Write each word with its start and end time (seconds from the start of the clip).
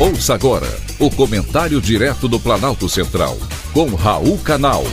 Ouça 0.00 0.32
agora 0.32 0.68
o 1.00 1.10
comentário 1.10 1.80
direto 1.80 2.28
do 2.28 2.38
Planalto 2.38 2.88
Central, 2.88 3.36
com 3.74 3.96
Raul 3.96 4.38
Canal. 4.38 4.84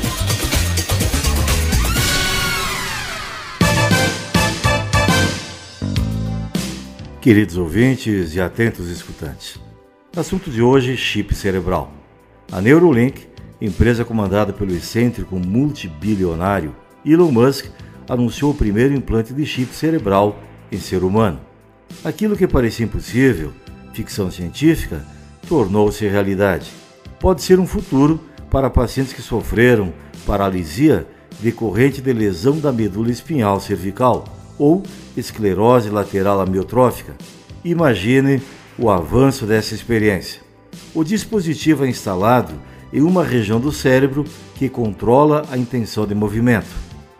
Queridos 7.21 7.55
ouvintes 7.55 8.33
e 8.33 8.41
atentos 8.41 8.89
escutantes, 8.89 9.59
assunto 10.17 10.49
de 10.49 10.63
hoje: 10.63 10.97
chip 10.97 11.35
cerebral. 11.35 11.93
A 12.51 12.59
Neuralink, 12.59 13.27
empresa 13.61 14.03
comandada 14.03 14.51
pelo 14.51 14.73
excêntrico 14.73 15.35
multibilionário 15.35 16.75
Elon 17.05 17.31
Musk, 17.31 17.67
anunciou 18.09 18.53
o 18.53 18.55
primeiro 18.55 18.95
implante 18.95 19.35
de 19.35 19.45
chip 19.45 19.71
cerebral 19.71 20.39
em 20.71 20.79
ser 20.79 21.03
humano. 21.03 21.39
Aquilo 22.03 22.35
que 22.35 22.47
parecia 22.47 22.85
impossível 22.85 23.53
ficção 23.95 24.29
científica 24.29 25.03
tornou-se 25.47 26.05
realidade. 26.05 26.69
Pode 27.19 27.41
ser 27.41 27.59
um 27.59 27.65
futuro 27.65 28.19
para 28.51 28.69
pacientes 28.69 29.13
que 29.13 29.21
sofreram 29.21 29.93
paralisia 30.25 31.07
decorrente 31.39 32.01
de 32.01 32.13
lesão 32.13 32.59
da 32.59 32.71
medula 32.71 33.09
espinhal 33.09 33.59
cervical 33.59 34.25
ou 34.57 34.83
esclerose 35.15 35.89
lateral 35.89 36.41
amiotrófica. 36.41 37.15
Imagine 37.63 38.41
o 38.77 38.89
avanço 38.89 39.45
dessa 39.45 39.73
experiência. 39.73 40.41
O 40.93 41.03
dispositivo 41.03 41.85
é 41.85 41.89
instalado 41.89 42.53
em 42.91 43.01
uma 43.01 43.23
região 43.23 43.59
do 43.59 43.71
cérebro 43.71 44.25
que 44.55 44.69
controla 44.69 45.45
a 45.49 45.57
intenção 45.57 46.05
de 46.05 46.15
movimento. 46.15 46.73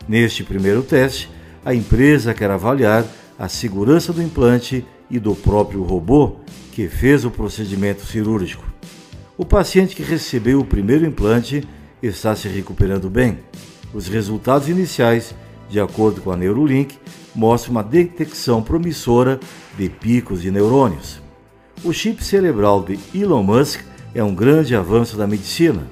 Neste 0.08 0.44
primeiro 0.44 0.84
teste, 0.84 1.30
a 1.64 1.74
empresa 1.74 2.34
quer 2.34 2.52
avaliar 2.52 3.06
a 3.38 3.48
segurança 3.48 4.14
do 4.14 4.22
implante 4.22 4.86
e 5.10 5.20
do 5.20 5.36
próprio 5.36 5.84
robô 5.84 6.38
que 6.76 6.90
fez 6.90 7.24
o 7.24 7.32
procedimento 7.32 8.06
cirúrgico. 8.06 8.66
O 9.38 9.46
paciente 9.46 9.96
que 9.96 10.04
recebeu 10.04 10.60
o 10.60 10.66
primeiro 10.66 11.06
implante 11.06 11.66
está 12.04 12.36
se 12.36 12.50
recuperando 12.50 13.10
bem. 13.10 13.40
Os 13.94 14.10
resultados 14.10 14.68
iniciais, 14.68 15.34
de 15.70 15.80
acordo 15.80 16.20
com 16.20 16.32
a 16.32 16.36
Neurolink, 16.36 16.98
mostram 17.34 17.72
uma 17.72 17.82
detecção 17.82 18.62
promissora 18.62 19.40
de 19.78 19.88
picos 19.88 20.42
de 20.42 20.52
neurônios. 20.52 21.22
O 21.82 21.94
chip 21.94 22.22
cerebral 22.22 22.84
de 22.84 23.00
Elon 23.18 23.42
Musk 23.42 23.80
é 24.14 24.22
um 24.22 24.36
grande 24.36 24.76
avanço 24.76 25.16
da 25.16 25.26
medicina, 25.26 25.88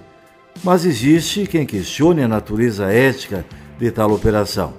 mas 0.65 0.83
existe 0.83 1.47
quem 1.47 1.65
questione 1.65 2.21
a 2.21 2.27
natureza 2.27 2.91
ética 2.91 3.45
de 3.79 3.89
tal 3.89 4.11
operação. 4.11 4.73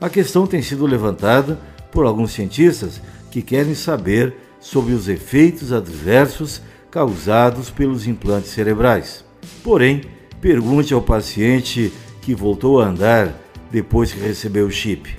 A 0.00 0.08
questão 0.08 0.46
tem 0.46 0.62
sido 0.62 0.86
levantada 0.86 1.58
por 1.90 2.06
alguns 2.06 2.30
cientistas 2.30 3.02
que 3.28 3.42
querem 3.42 3.74
saber 3.74 4.46
sobre 4.60 4.92
os 4.92 5.08
efeitos 5.08 5.72
adversos 5.72 6.60
causados 6.90 7.70
pelos 7.70 8.06
implantes 8.06 8.50
cerebrais. 8.50 9.24
Porém, 9.62 10.02
pergunte 10.40 10.94
ao 10.94 11.02
paciente 11.02 11.92
que 12.22 12.34
voltou 12.34 12.80
a 12.80 12.86
andar 12.86 13.34
depois 13.70 14.12
que 14.12 14.20
recebeu 14.20 14.66
o 14.66 14.70
chip. 14.70 15.18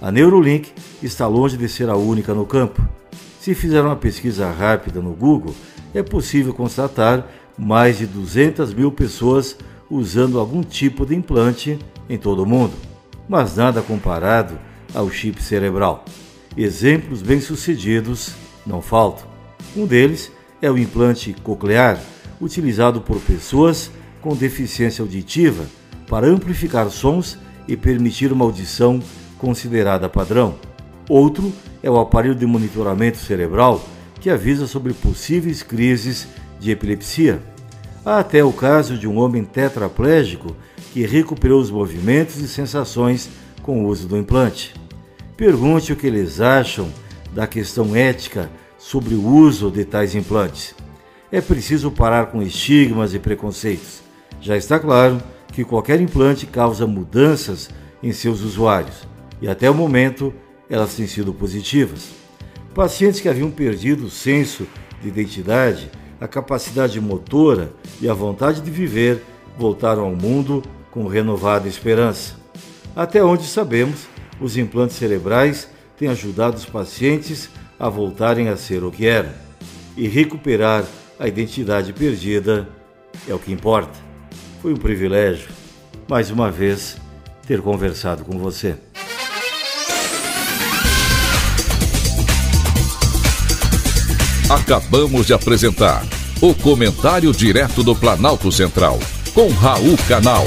A 0.00 0.12
Neurolink 0.12 0.72
está 1.02 1.26
longe 1.26 1.56
de 1.56 1.68
ser 1.68 1.88
a 1.88 1.96
única 1.96 2.34
no 2.34 2.46
campo. 2.46 2.86
Se 3.40 3.54
fizer 3.54 3.82
uma 3.82 3.96
pesquisa 3.96 4.50
rápida 4.50 5.00
no 5.00 5.12
Google, 5.12 5.54
é 5.94 6.02
possível 6.02 6.52
constatar 6.52 7.26
mais 7.58 7.98
de 7.98 8.06
200 8.06 8.74
mil 8.74 8.92
pessoas 8.92 9.56
usando 9.90 10.38
algum 10.38 10.62
tipo 10.62 11.06
de 11.06 11.14
implante 11.14 11.78
em 12.08 12.18
todo 12.18 12.42
o 12.42 12.46
mundo, 12.46 12.74
mas 13.28 13.56
nada 13.56 13.80
comparado 13.80 14.58
ao 14.94 15.10
chip 15.10 15.42
cerebral. 15.42 16.04
Exemplos 16.56 17.22
bem-sucedidos 17.22 18.34
não 18.66 18.82
faltam. 18.82 19.26
Um 19.76 19.86
deles 19.86 20.32
é 20.60 20.70
o 20.70 20.78
implante 20.78 21.34
coclear, 21.42 22.00
utilizado 22.40 23.00
por 23.00 23.20
pessoas 23.20 23.90
com 24.20 24.34
deficiência 24.34 25.02
auditiva 25.02 25.64
para 26.08 26.26
amplificar 26.26 26.90
sons 26.90 27.38
e 27.68 27.76
permitir 27.76 28.32
uma 28.32 28.44
audição 28.44 29.00
considerada 29.38 30.08
padrão. 30.08 30.54
Outro 31.08 31.52
é 31.82 31.90
o 31.90 31.98
aparelho 31.98 32.34
de 32.34 32.46
monitoramento 32.46 33.18
cerebral, 33.18 33.84
que 34.20 34.30
avisa 34.30 34.66
sobre 34.66 34.92
possíveis 34.92 35.62
crises 35.62 36.26
de 36.58 36.70
epilepsia. 36.70 37.40
Há 38.04 38.18
até 38.18 38.42
o 38.42 38.52
caso 38.52 38.96
de 38.96 39.06
um 39.06 39.18
homem 39.18 39.44
tetraplégico 39.44 40.56
que 40.92 41.06
recuperou 41.06 41.60
os 41.60 41.70
movimentos 41.70 42.36
e 42.36 42.48
sensações 42.48 43.28
com 43.62 43.84
o 43.84 43.88
uso 43.88 44.08
do 44.08 44.16
implante. 44.16 44.74
Pergunte 45.36 45.92
o 45.92 45.96
que 45.96 46.06
eles 46.06 46.40
acham 46.40 46.88
da 47.36 47.46
questão 47.46 47.94
ética 47.94 48.50
sobre 48.78 49.14
o 49.14 49.22
uso 49.22 49.70
de 49.70 49.84
tais 49.84 50.14
implantes. 50.14 50.74
É 51.30 51.38
preciso 51.38 51.90
parar 51.90 52.28
com 52.28 52.40
estigmas 52.40 53.12
e 53.12 53.18
preconceitos. 53.18 54.00
Já 54.40 54.56
está 54.56 54.78
claro 54.78 55.22
que 55.52 55.62
qualquer 55.62 56.00
implante 56.00 56.46
causa 56.46 56.86
mudanças 56.86 57.68
em 58.02 58.10
seus 58.10 58.40
usuários 58.40 59.06
e 59.40 59.46
até 59.48 59.68
o 59.70 59.74
momento 59.74 60.32
elas 60.70 60.94
têm 60.94 61.06
sido 61.06 61.34
positivas. 61.34 62.08
Pacientes 62.74 63.20
que 63.20 63.28
haviam 63.28 63.50
perdido 63.50 64.06
o 64.06 64.10
senso 64.10 64.66
de 65.02 65.08
identidade, 65.08 65.90
a 66.18 66.26
capacidade 66.26 66.98
motora 67.02 67.70
e 68.00 68.08
a 68.08 68.14
vontade 68.14 68.62
de 68.62 68.70
viver 68.70 69.22
voltaram 69.58 70.04
ao 70.04 70.16
mundo 70.16 70.62
com 70.90 71.06
renovada 71.06 71.68
esperança. 71.68 72.34
Até 72.94 73.22
onde 73.22 73.44
sabemos, 73.44 74.08
os 74.40 74.56
implantes 74.56 74.96
cerebrais 74.96 75.68
têm 75.98 76.08
ajudado 76.08 76.56
os 76.56 76.64
pacientes 76.64 77.48
a 77.78 77.88
voltarem 77.88 78.48
a 78.48 78.56
ser 78.56 78.84
o 78.84 78.90
que 78.90 79.06
eram. 79.06 79.30
E 79.96 80.06
recuperar 80.08 80.84
a 81.18 81.26
identidade 81.26 81.92
perdida 81.92 82.68
é 83.28 83.34
o 83.34 83.38
que 83.38 83.52
importa. 83.52 83.98
Foi 84.60 84.72
um 84.72 84.76
privilégio, 84.76 85.48
mais 86.08 86.30
uma 86.30 86.50
vez, 86.50 86.96
ter 87.46 87.60
conversado 87.60 88.24
com 88.24 88.38
você. 88.38 88.76
Acabamos 94.48 95.26
de 95.26 95.32
apresentar 95.32 96.04
o 96.40 96.54
Comentário 96.54 97.32
Direto 97.32 97.82
do 97.82 97.96
Planalto 97.96 98.52
Central, 98.52 99.00
com 99.34 99.48
Raul 99.48 99.96
Canal. 100.06 100.44